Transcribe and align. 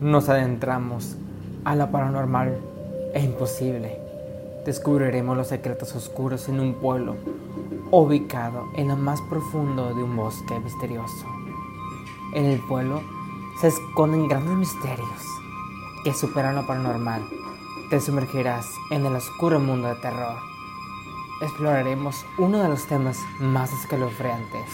nos 0.00 0.28
adentramos 0.28 1.16
a 1.64 1.74
lo 1.74 1.90
paranormal 1.90 2.56
e 3.14 3.24
imposible. 3.24 3.98
Descubriremos 4.64 5.36
los 5.36 5.48
secretos 5.48 5.94
oscuros 5.96 6.48
en 6.48 6.60
un 6.60 6.74
pueblo 6.74 7.16
ubicado 7.90 8.68
en 8.76 8.88
lo 8.88 8.96
más 8.96 9.20
profundo 9.22 9.94
de 9.94 10.02
un 10.02 10.14
bosque 10.14 10.58
misterioso. 10.60 11.26
En 12.34 12.44
el 12.44 12.60
pueblo 12.60 13.02
se 13.60 13.68
esconden 13.68 14.28
grandes 14.28 14.54
misterios 14.54 15.24
que 16.04 16.14
superan 16.14 16.54
lo 16.54 16.66
paranormal. 16.66 17.22
Te 17.90 18.00
sumergirás 18.00 18.66
en 18.92 19.04
el 19.04 19.16
oscuro 19.16 19.58
mundo 19.58 19.88
de 19.88 19.96
terror. 19.96 20.36
Exploraremos 21.42 22.24
uno 22.36 22.62
de 22.62 22.68
los 22.68 22.86
temas 22.86 23.18
más 23.40 23.72
escalofriantes, 23.72 24.68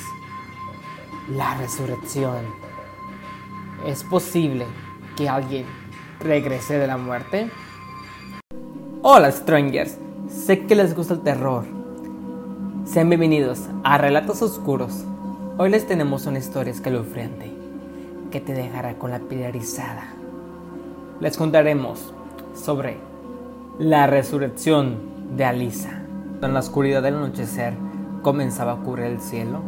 la 1.30 1.56
resurrección. 1.56 2.44
¿Es 3.86 4.02
posible 4.02 4.66
que 5.16 5.28
alguien 5.28 5.66
regrese 6.20 6.78
de 6.78 6.86
la 6.86 6.96
muerte? 6.96 7.50
Hola 9.02 9.30
strangers, 9.30 9.98
sé 10.28 10.66
que 10.66 10.74
les 10.74 10.94
gusta 10.94 11.14
el 11.14 11.20
terror. 11.20 11.64
Sean 12.84 13.08
bienvenidos 13.08 13.60
a 13.84 13.98
Relatos 13.98 14.42
Oscuros. 14.42 15.04
Hoy 15.56 15.70
les 15.70 15.86
tenemos 15.86 16.26
una 16.26 16.38
historia 16.38 16.72
escalofriante 16.72 17.52
que 18.30 18.40
te 18.40 18.54
dejará 18.54 18.94
con 18.98 19.10
la 19.10 19.20
piel 19.20 19.42
erizada. 19.42 20.14
Les 21.20 21.36
contaremos 21.36 22.12
sobre 22.54 22.96
la 23.78 24.06
resurrección 24.06 24.98
de 25.36 25.44
Alisa. 25.44 26.02
En 26.42 26.52
la 26.52 26.60
oscuridad 26.60 27.02
del 27.02 27.14
anochecer 27.16 27.74
comenzaba 28.22 28.72
a 28.72 28.76
cubrir 28.76 29.06
el 29.06 29.20
cielo. 29.20 29.60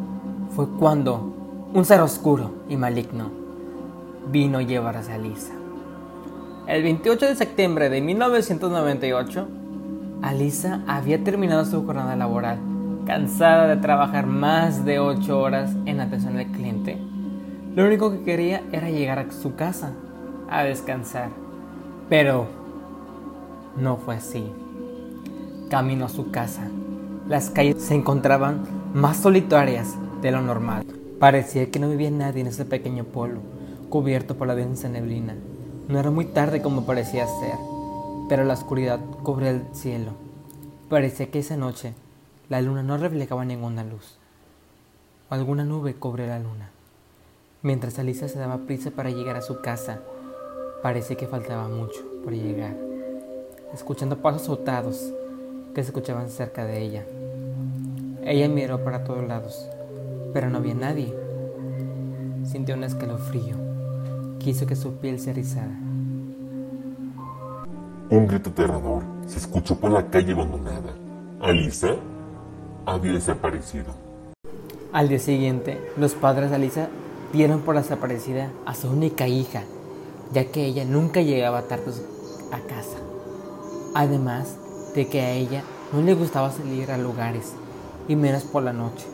Fue 0.55 0.69
cuando 0.69 1.33
un 1.73 1.84
ser 1.84 2.01
oscuro 2.01 2.53
y 2.69 2.77
maligno 2.77 3.45
vino 4.30 4.59
a 4.59 4.62
llevarse 4.62 5.12
a 5.12 5.16
Alisa. 5.16 5.53
El 6.67 6.83
28 6.83 7.27
de 7.27 7.37
septiembre 7.37 7.89
de 7.89 8.01
1998, 8.01 9.48
Alisa 10.23 10.81
había 10.87 11.23
terminado 11.23 11.64
su 11.64 11.84
jornada 11.87 12.17
laboral, 12.17 12.59
cansada 13.06 13.69
de 13.69 13.77
trabajar 13.77 14.27
más 14.27 14.84
de 14.84 14.98
8 14.98 15.39
horas 15.39 15.77
en 15.87 16.00
atención 16.00 16.39
al 16.39 16.47
cliente. 16.47 16.98
Lo 17.77 17.84
único 17.84 18.11
que 18.11 18.23
quería 18.23 18.62
era 18.73 18.91
llegar 18.91 19.19
a 19.19 19.31
su 19.31 19.55
casa 19.55 19.92
a 20.50 20.65
descansar. 20.65 21.28
Pero 22.09 22.47
no 23.77 23.97
fue 23.97 24.17
así. 24.17 24.45
Camino 25.70 26.06
a 26.06 26.09
su 26.09 26.31
casa. 26.31 26.69
Las 27.28 27.50
calles 27.50 27.83
se 27.83 27.95
encontraban 27.95 28.62
más 28.95 29.19
solitarias 29.19 29.95
de 30.22 30.31
lo 30.31 30.41
normal. 30.41 30.87
Parecía 31.19 31.70
que 31.70 31.78
no 31.78 31.89
vivía 31.89 32.11
nadie 32.11 32.41
en 32.41 32.47
ese 32.47 32.65
pequeño 32.65 33.05
pueblo, 33.05 33.41
cubierto 33.89 34.37
por 34.37 34.48
la 34.48 34.55
densa 34.55 34.89
neblina. 34.89 35.34
No 35.89 35.98
era 35.98 36.11
muy 36.11 36.27
tarde 36.27 36.62
como 36.62 36.84
parecía 36.84 37.27
ser, 37.27 37.56
pero 38.28 38.45
la 38.45 38.55
oscuridad 38.55 39.01
cubría 39.23 39.51
el 39.51 39.62
cielo. 39.73 40.12
Parecía 40.89 41.31
que 41.31 41.39
esa 41.39 41.56
noche 41.56 41.95
la 42.48 42.61
luna 42.61 42.83
no 42.83 42.97
reflejaba 42.97 43.45
ninguna 43.45 43.84
luz. 43.84 44.19
O 45.31 45.34
alguna 45.34 45.65
nube 45.65 45.95
cubría 45.95 46.27
la 46.27 46.39
luna. 46.39 46.70
Mientras 47.62 47.98
Alisa 47.98 48.28
se 48.28 48.39
daba 48.39 48.59
prisa 48.59 48.91
para 48.91 49.11
llegar 49.11 49.37
a 49.37 49.43
su 49.43 49.61
casa, 49.61 50.00
parecía 50.83 51.17
que 51.17 51.27
faltaba 51.27 51.69
mucho 51.69 52.05
por 52.23 52.33
llegar, 52.33 52.77
escuchando 53.75 54.19
pasos 54.19 54.43
azotados 54.43 55.12
que 55.75 55.83
se 55.83 55.89
escuchaban 55.89 56.28
cerca 56.28 56.65
de 56.65 56.83
ella. 56.83 57.05
Ella 58.25 58.48
miró 58.48 58.84
para 58.84 59.05
todos 59.05 59.27
lados, 59.27 59.69
pero 60.33 60.50
no 60.50 60.59
había 60.59 60.75
nadie. 60.75 61.15
Sintió 62.45 62.75
un 62.75 62.84
escalofrío 62.84 63.75
quiso 64.47 64.64
que 64.64 64.77
su 64.77 64.92
piel 64.98 65.19
se 65.19 65.30
erizara. 65.30 65.77
Un 68.11 68.28
grito 68.28 68.50
aterrador 68.50 69.03
se 69.27 69.38
escuchó 69.38 69.75
por 69.75 69.91
la 69.91 70.08
calle 70.08 70.34
abandonada. 70.34 70.94
Alisa 71.41 71.97
había 72.84 73.15
desaparecido. 73.15 73.93
Al 74.93 75.09
día 75.09 75.19
siguiente, 75.19 75.81
los 75.97 76.15
padres 76.15 76.50
de 76.50 76.56
Alisa 76.56 76.87
dieron 77.32 77.62
por 77.62 77.75
desaparecida 77.75 78.53
a 78.66 78.75
su 78.76 78.88
única 78.88 79.26
hija, 79.26 79.65
ya 80.32 80.44
que 80.44 80.65
ella 80.65 80.84
nunca 80.84 81.22
llegaba 81.22 81.62
tarde 81.62 81.91
a 82.53 82.60
casa. 82.60 82.98
Además 83.97 84.59
de 84.94 85.09
que 85.09 85.22
a 85.22 85.32
ella 85.32 85.65
no 85.92 86.03
le 86.03 86.15
gustaba 86.15 86.53
salir 86.53 86.92
a 86.92 86.98
lugares, 86.98 87.54
y 88.06 88.15
menos 88.15 88.44
por 88.44 88.62
la 88.62 88.72
noche. 88.72 89.06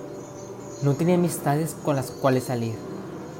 No 0.82 0.92
tenía 0.92 1.14
amistades 1.14 1.74
con 1.82 1.96
las 1.96 2.10
cuales 2.10 2.44
salir 2.44 2.91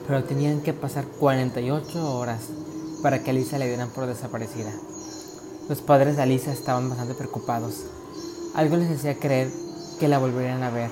pero 0.06 0.24
tenían 0.24 0.60
que 0.62 0.72
pasar 0.72 1.04
48 1.06 2.18
horas 2.18 2.48
para 3.02 3.22
que 3.22 3.30
Alisa 3.30 3.58
le 3.58 3.68
dieran 3.68 3.90
por 3.90 4.06
desaparecida. 4.06 4.70
Los 5.68 5.80
padres 5.80 6.16
de 6.16 6.22
Alisa 6.22 6.52
estaban 6.52 6.88
bastante 6.88 7.14
preocupados. 7.14 7.86
Algo 8.54 8.76
les 8.76 8.90
hacía 8.90 9.18
creer 9.18 9.48
que 9.98 10.08
la 10.08 10.18
volverían 10.18 10.62
a 10.62 10.70
ver. 10.70 10.90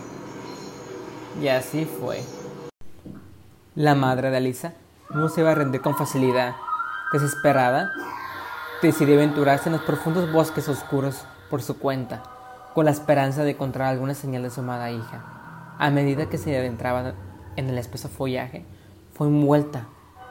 Y 1.40 1.48
así 1.48 1.84
fue. 1.84 2.22
La 3.74 3.94
madre 3.94 4.30
de 4.30 4.36
Alisa 4.36 4.74
no 5.10 5.28
se 5.28 5.40
iba 5.40 5.52
a 5.52 5.54
rendir 5.54 5.80
con 5.80 5.96
facilidad. 5.96 6.54
Desesperada, 7.12 7.90
decidió 8.82 9.16
aventurarse 9.16 9.68
en 9.68 9.74
los 9.74 9.82
profundos 9.82 10.32
bosques 10.32 10.68
oscuros 10.68 11.24
por 11.50 11.62
su 11.62 11.78
cuenta, 11.78 12.22
con 12.74 12.84
la 12.84 12.92
esperanza 12.92 13.42
de 13.42 13.50
encontrar 13.50 13.88
alguna 13.88 14.14
señal 14.14 14.42
de 14.42 14.50
su 14.50 14.60
amada 14.60 14.90
hija. 14.90 15.74
A 15.78 15.90
medida 15.90 16.28
que 16.28 16.38
se 16.38 16.56
adentraba 16.56 17.14
en 17.56 17.68
el 17.68 17.78
espeso 17.78 18.08
follaje, 18.08 18.64
fue 19.20 19.26
envuelta 19.26 19.86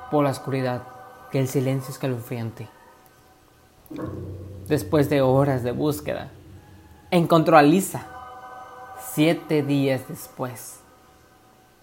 por 0.10 0.24
la 0.24 0.32
oscuridad 0.32 0.82
y 1.32 1.38
el 1.38 1.48
silencio 1.48 1.92
escalofriante. 1.92 2.68
Después 4.68 5.12
de 5.12 5.22
horas 5.22 5.62
de 5.62 5.72
búsqueda, 5.72 6.32
encontró 7.12 7.56
a 7.56 7.62
Lisa 7.62 8.08
siete 9.14 9.62
días 9.62 10.08
después 10.10 10.80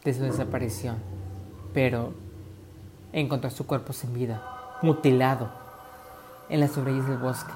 de 0.03 0.15
su 0.15 0.25
desaparición, 0.25 0.97
pero 1.73 2.13
encontró 3.13 3.51
su 3.51 3.69
cuerpo 3.69 3.93
sin 3.93 4.13
vida, 4.13 4.43
mutilado, 4.83 5.49
en 6.49 6.59
las 6.59 6.77
orillas 6.77 7.07
del 7.07 7.19
bosque. 7.19 7.53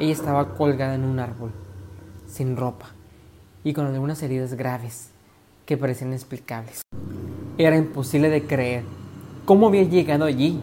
Ella 0.00 0.12
estaba 0.12 0.56
colgada 0.56 0.96
en 0.96 1.04
un 1.04 1.20
árbol, 1.20 1.52
sin 2.26 2.56
ropa 2.56 2.86
y 3.62 3.74
con 3.74 3.86
algunas 3.86 4.20
heridas 4.24 4.54
graves 4.54 5.10
que 5.66 5.76
parecían 5.76 6.10
inexplicables. 6.10 6.82
Era 7.64 7.76
imposible 7.76 8.28
de 8.28 8.44
creer 8.44 8.82
cómo 9.44 9.68
había 9.68 9.84
llegado 9.84 10.24
allí. 10.24 10.60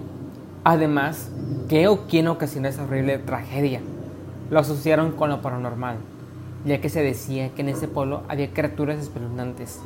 Además, 0.65 1.31
¿qué 1.69 1.87
o 1.87 2.07
quién 2.07 2.27
ocasionó 2.27 2.67
esa 2.67 2.83
horrible 2.83 3.17
tragedia? 3.19 3.79
Lo 4.49 4.59
asociaron 4.59 5.13
con 5.13 5.29
lo 5.29 5.41
paranormal, 5.41 5.95
ya 6.65 6.81
que 6.81 6.89
se 6.89 7.01
decía 7.01 7.55
que 7.55 7.61
en 7.61 7.69
ese 7.69 7.87
pueblo 7.87 8.23
había 8.27 8.51
criaturas 8.51 8.99
espeluznantes. 8.99 9.79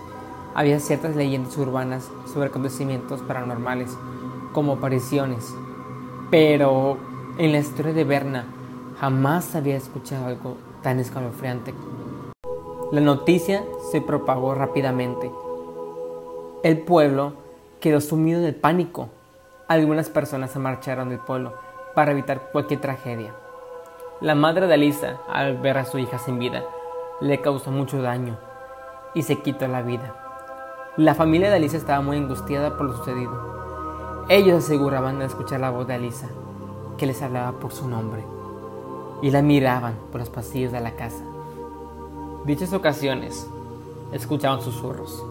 Había 0.55 0.79
ciertas 0.79 1.15
leyendas 1.15 1.55
urbanas 1.55 2.09
sobre 2.33 2.47
acontecimientos 2.47 3.21
paranormales, 3.21 3.95
como 4.51 4.73
apariciones. 4.73 5.53
Pero 6.31 6.97
en 7.37 7.51
la 7.51 7.59
historia 7.59 7.93
de 7.93 8.05
Berna 8.05 8.45
jamás 8.99 9.55
había 9.55 9.77
escuchado 9.77 10.25
algo 10.25 10.57
tan 10.81 10.99
escalofriante. 10.99 11.75
La 12.91 13.01
noticia 13.01 13.63
se 13.91 14.01
propagó 14.01 14.55
rápidamente 14.55 15.29
el 16.63 16.79
pueblo 16.79 17.33
quedó 17.81 17.99
sumido 17.99 18.39
en 18.39 18.45
el 18.45 18.55
pánico. 18.55 19.09
Algunas 19.67 20.09
personas 20.09 20.51
se 20.51 20.59
marcharon 20.59 21.09
del 21.09 21.19
pueblo 21.19 21.53
para 21.93 22.11
evitar 22.13 22.51
cualquier 22.53 22.79
tragedia. 22.79 23.33
La 24.21 24.33
madre 24.33 24.67
de 24.67 24.75
Alisa, 24.75 25.17
al 25.27 25.57
ver 25.57 25.77
a 25.77 25.83
su 25.83 25.97
hija 25.97 26.17
sin 26.19 26.39
vida, 26.39 26.63
le 27.19 27.41
causó 27.41 27.69
mucho 27.69 28.01
daño 28.01 28.37
y 29.13 29.23
se 29.23 29.41
quitó 29.41 29.67
la 29.67 29.81
vida. 29.81 30.15
La 30.95 31.15
familia 31.15 31.49
de 31.49 31.57
Alisa 31.57 31.75
estaba 31.75 32.01
muy 32.01 32.15
angustiada 32.15 32.77
por 32.77 32.85
lo 32.85 32.95
sucedido. 32.95 34.25
Ellos 34.29 34.63
aseguraban 34.63 35.19
de 35.19 35.25
escuchar 35.25 35.59
la 35.59 35.69
voz 35.69 35.85
de 35.85 35.95
Alisa, 35.95 36.29
que 36.97 37.05
les 37.05 37.21
hablaba 37.21 37.59
por 37.59 37.73
su 37.73 37.89
nombre, 37.89 38.23
y 39.21 39.31
la 39.31 39.41
miraban 39.41 39.95
por 40.13 40.21
los 40.21 40.29
pasillos 40.29 40.71
de 40.71 40.79
la 40.79 40.95
casa. 40.95 41.25
Dichas 42.45 42.71
ocasiones, 42.71 43.49
escuchaban 44.13 44.61
susurros 44.61 45.25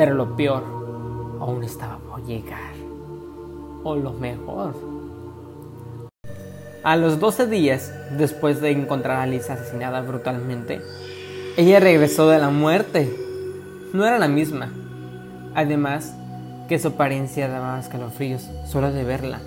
pero 0.00 0.14
lo 0.14 0.34
peor 0.34 0.62
aún 1.42 1.62
estaba 1.62 1.98
por 1.98 2.24
llegar. 2.24 2.72
O 3.84 3.96
lo 3.96 4.14
mejor. 4.14 4.74
A 6.82 6.96
los 6.96 7.20
12 7.20 7.46
días 7.48 7.92
después 8.16 8.62
de 8.62 8.70
encontrar 8.70 9.18
a 9.18 9.26
Lisa 9.26 9.52
asesinada 9.52 10.00
brutalmente, 10.00 10.80
ella 11.58 11.80
regresó 11.80 12.30
de 12.30 12.38
la 12.38 12.48
muerte. 12.48 13.14
No 13.92 14.06
era 14.06 14.18
la 14.18 14.28
misma. 14.28 14.72
Además, 15.54 16.14
que 16.66 16.78
su 16.78 16.88
apariencia 16.88 17.48
daba 17.48 17.78
escalofríos 17.78 18.48
solo 18.66 18.92
de 18.92 19.04
verla. 19.04 19.40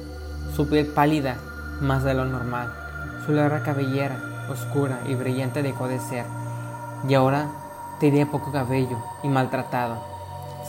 Su 0.56 0.70
piel 0.70 0.86
pálida, 0.86 1.38
más 1.82 2.04
de 2.04 2.14
lo 2.14 2.26
normal. 2.26 2.72
Su 3.26 3.32
larga 3.32 3.64
cabellera, 3.64 4.46
oscura 4.52 5.00
y 5.10 5.16
brillante 5.16 5.64
dejó 5.64 5.88
de 5.88 6.00
ser. 6.00 6.26
Y 7.10 7.16
ahora 7.16 7.50
tenía 8.00 8.30
poco 8.30 8.52
cabello 8.52 9.00
y 9.24 9.30
maltratado 9.30 10.12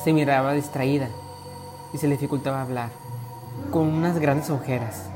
se 0.04 0.12
miraba 0.12 0.52
distraída 0.52 1.08
y 1.94 1.98
se 1.98 2.06
le 2.06 2.14
dificultaba 2.14 2.60
hablar. 2.60 2.90
con 3.70 3.88
unas 3.88 4.18
grandes 4.18 4.50
ojeras 4.50 5.08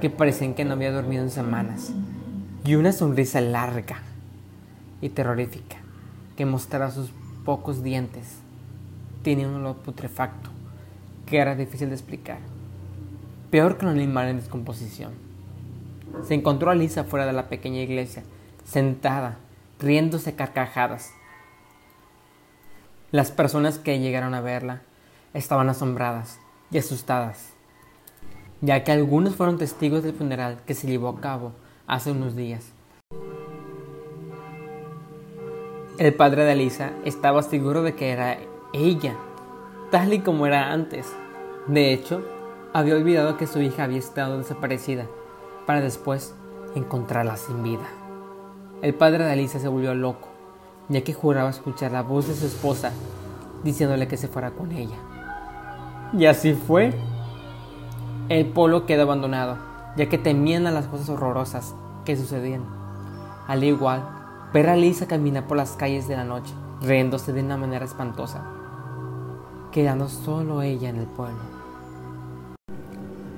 que 0.00 0.10
parecían 0.10 0.52
que 0.54 0.64
no 0.64 0.74
había 0.74 0.92
dormido 0.92 1.22
en 1.22 1.30
semanas 1.30 1.92
y 2.64 2.74
una 2.74 2.92
sonrisa 2.92 3.40
larga 3.40 4.02
y 5.00 5.08
terrorífica 5.08 5.76
que 6.36 6.44
mostraba 6.44 6.90
sus 6.90 7.10
pocos 7.44 7.82
dientes. 7.82 8.34
Tenía 9.22 9.48
un 9.48 9.54
olor 9.54 9.76
putrefacto 9.76 10.50
que 11.24 11.38
era 11.38 11.54
difícil 11.54 11.88
de 11.88 11.94
explicar, 11.94 12.38
peor 13.50 13.78
que 13.78 13.86
un 13.86 13.92
animal 13.92 14.28
en 14.28 14.36
descomposición. 14.36 15.12
Se 16.26 16.34
encontró 16.34 16.70
a 16.70 16.74
Lisa 16.74 17.04
fuera 17.04 17.26
de 17.26 17.32
la 17.32 17.48
pequeña 17.48 17.80
iglesia, 17.80 18.24
sentada, 18.64 19.36
riéndose 19.78 20.34
carcajadas. 20.34 21.12
Las 23.10 23.30
personas 23.30 23.78
que 23.78 24.00
llegaron 24.00 24.34
a 24.34 24.42
verla 24.42 24.82
estaban 25.32 25.70
asombradas 25.70 26.40
y 26.70 26.76
asustadas, 26.76 27.54
ya 28.60 28.84
que 28.84 28.92
algunos 28.92 29.34
fueron 29.34 29.56
testigos 29.56 30.02
del 30.02 30.12
funeral 30.12 30.58
que 30.66 30.74
se 30.74 30.86
llevó 30.86 31.08
a 31.08 31.18
cabo 31.18 31.52
hace 31.86 32.10
unos 32.10 32.36
días. 32.36 32.66
El 35.98 36.12
padre 36.12 36.44
de 36.44 36.54
Lisa 36.54 36.92
estaba 37.06 37.42
seguro 37.42 37.82
de 37.82 37.94
que 37.94 38.10
era 38.10 38.36
ella, 38.74 39.16
tal 39.90 40.12
y 40.12 40.18
como 40.18 40.44
era 40.44 40.70
antes. 40.70 41.10
De 41.66 41.94
hecho, 41.94 42.22
había 42.74 42.94
olvidado 42.94 43.38
que 43.38 43.46
su 43.46 43.62
hija 43.62 43.84
había 43.84 44.00
estado 44.00 44.36
desaparecida, 44.36 45.06
para 45.64 45.80
después 45.80 46.34
encontrarla 46.74 47.38
sin 47.38 47.62
vida. 47.62 47.88
El 48.82 48.92
padre 48.92 49.24
de 49.24 49.32
Alisa 49.32 49.58
se 49.60 49.68
volvió 49.68 49.94
loco, 49.94 50.28
ya 50.88 51.02
que 51.02 51.14
juraba 51.14 51.50
escuchar 51.50 51.92
la 51.92 52.02
voz 52.02 52.28
de 52.28 52.34
su 52.34 52.46
esposa 52.46 52.92
diciéndole 53.62 54.08
que 54.08 54.16
se 54.16 54.28
fuera 54.28 54.50
con 54.50 54.72
ella. 54.72 54.96
Y 56.12 56.26
así 56.26 56.54
fue. 56.54 56.94
El 58.28 58.46
pueblo 58.46 58.86
quedó 58.86 59.02
abandonado, 59.02 59.56
ya 59.96 60.08
que 60.08 60.18
temían 60.18 60.66
a 60.66 60.70
las 60.70 60.86
cosas 60.86 61.08
horrorosas 61.08 61.74
que 62.04 62.16
sucedían. 62.16 62.62
Al 63.46 63.64
igual, 63.64 64.02
ver 64.52 64.68
a 64.68 64.76
Lisa 64.76 65.06
caminar 65.06 65.46
por 65.46 65.56
las 65.56 65.72
calles 65.72 66.08
de 66.08 66.16
la 66.16 66.24
noche, 66.24 66.52
riéndose 66.82 67.32
de 67.32 67.42
una 67.42 67.56
manera 67.56 67.84
espantosa, 67.84 68.42
quedando 69.72 70.08
solo 70.08 70.62
ella 70.62 70.90
en 70.90 70.96
el 70.96 71.06
pueblo. 71.06 71.58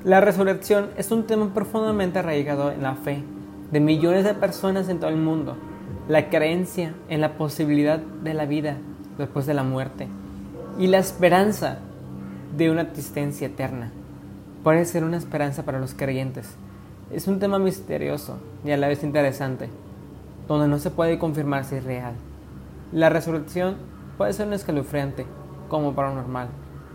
La 0.02 0.20
resurrección 0.20 0.90
es 0.96 1.10
un 1.10 1.24
tema 1.24 1.52
profundamente 1.52 2.18
arraigado 2.18 2.72
en 2.72 2.82
la 2.82 2.94
fe 2.94 3.22
de 3.70 3.80
millones 3.80 4.24
de 4.24 4.34
personas 4.34 4.88
en 4.88 4.98
todo 4.98 5.10
el 5.10 5.16
mundo, 5.16 5.56
la 6.10 6.28
creencia 6.28 6.92
en 7.08 7.20
la 7.20 7.34
posibilidad 7.34 8.00
de 8.00 8.34
la 8.34 8.44
vida 8.44 8.78
después 9.16 9.46
de 9.46 9.54
la 9.54 9.62
muerte 9.62 10.08
y 10.76 10.88
la 10.88 10.98
esperanza 10.98 11.78
de 12.56 12.68
una 12.68 12.82
existencia 12.82 13.46
eterna. 13.46 13.92
Puede 14.64 14.86
ser 14.86 15.04
una 15.04 15.18
esperanza 15.18 15.64
para 15.64 15.78
los 15.78 15.94
creyentes. 15.94 16.56
Es 17.12 17.28
un 17.28 17.38
tema 17.38 17.60
misterioso 17.60 18.38
y 18.64 18.72
a 18.72 18.76
la 18.76 18.88
vez 18.88 19.04
interesante, 19.04 19.68
donde 20.48 20.66
no 20.66 20.80
se 20.80 20.90
puede 20.90 21.16
confirmar 21.16 21.64
si 21.64 21.76
es 21.76 21.84
real. 21.84 22.14
La 22.90 23.08
resurrección 23.08 23.76
puede 24.18 24.32
ser 24.32 24.48
un 24.48 24.54
escalofriante, 24.54 25.26
como 25.68 25.94
paranormal, 25.94 26.48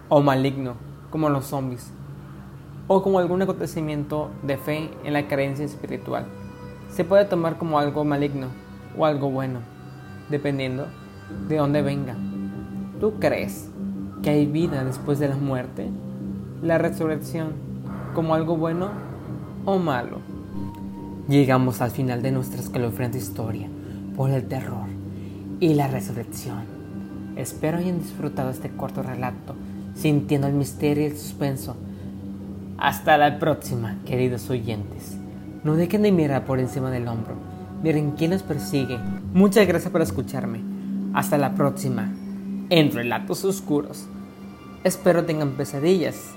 o 0.10 0.20
maligno, 0.20 0.74
como 1.10 1.30
los 1.30 1.46
zombies, 1.46 1.90
o 2.90 3.02
como 3.02 3.20
algún 3.20 3.42
acontecimiento 3.42 4.30
de 4.44 4.58
fe 4.58 4.90
en 5.06 5.14
la 5.14 5.26
creencia 5.30 5.64
espiritual 5.64 6.26
se 6.90 7.04
puede 7.04 7.26
tomar 7.26 7.58
como 7.58 7.78
algo 7.78 8.06
maligno 8.06 8.48
o 8.98 9.06
algo 9.06 9.30
bueno, 9.30 9.60
dependiendo 10.30 10.88
de 11.48 11.58
dónde 11.58 11.82
venga. 11.82 12.16
¿Tú 13.00 13.14
crees 13.20 13.70
que 14.22 14.30
hay 14.30 14.46
vida 14.46 14.84
después 14.84 15.20
de 15.20 15.30
la 15.30 15.36
muerte? 15.36 15.90
La 16.62 16.78
resurrección 16.78 17.54
como 18.14 18.34
algo 18.34 18.58
bueno 18.58 18.90
o 19.66 19.78
malo. 19.78 20.20
Llegamos 21.28 21.82
al 21.82 21.92
final 21.92 22.22
de 22.22 22.32
nuestra 22.32 22.62
escalofriante 22.62 23.18
historia 23.18 23.68
por 24.16 24.30
el 24.30 24.48
terror 24.48 24.88
y 25.60 25.74
la 25.74 25.88
resurrección. 25.88 26.64
Espero 27.36 27.78
hayan 27.78 28.00
disfrutado 28.00 28.50
este 28.50 28.70
corto 28.70 29.04
relato, 29.04 29.56
sintiendo 29.96 30.48
el 30.48 30.54
misterio 30.54 31.04
y 31.04 31.08
el 31.08 31.18
suspenso. 31.18 31.76
Hasta 32.78 33.18
la 33.18 33.40
próxima, 33.40 33.98
queridos 34.06 34.50
oyentes. 34.50 35.18
No 35.64 35.76
dejen 35.76 36.04
de 36.04 36.12
mirar 36.12 36.46
por 36.46 36.60
encima 36.60 36.92
del 36.92 37.08
hombro. 37.08 37.55
Miren 37.86 38.14
quién 38.14 38.32
nos 38.32 38.42
persigue. 38.42 38.98
Muchas 39.32 39.68
gracias 39.68 39.92
por 39.92 40.02
escucharme. 40.02 40.60
Hasta 41.14 41.38
la 41.38 41.54
próxima. 41.54 42.12
En 42.72 42.92
Relatos 42.92 43.46
Oscuros. 43.46 44.08
Espero 44.84 45.24
tengan 45.24 45.52
pesadillas 45.52 46.34